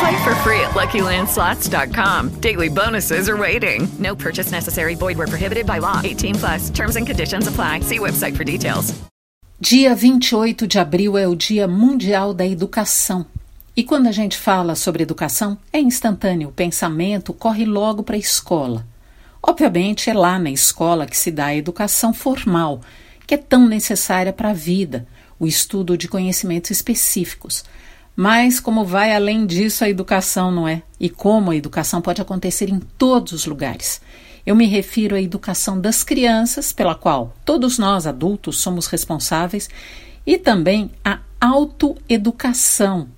[0.00, 2.40] Play for free at LuckyLandSlots.com.
[2.40, 3.88] Daily bonuses are waiting.
[3.98, 4.94] No purchase necessary.
[4.94, 6.00] Void where prohibited by law.
[6.02, 6.70] 18 plus.
[6.70, 7.80] Terms and conditions apply.
[7.80, 8.94] See website for details.
[9.60, 13.24] Dia 28 de abril é o Dia Mundial da Educação.
[13.76, 16.48] E quando a gente fala sobre educação, é instantâneo.
[16.48, 18.86] O pensamento corre logo para a escola.
[19.42, 22.80] Obviamente, é lá na escola que se dá a educação formal,
[23.26, 25.06] que é tão necessária para a vida,
[25.38, 27.64] o estudo de conhecimentos específicos.
[28.16, 30.82] Mas como vai além disso a educação, não é?
[31.00, 34.00] E como a educação pode acontecer em todos os lugares.
[34.46, 39.68] Eu me refiro à educação das crianças, pela qual todos nós adultos somos responsáveis,
[40.26, 43.08] e também à autoeducação,